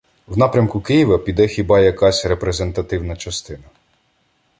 [0.27, 3.63] В напрямку Києва піде хіба якась репрезентативна частина.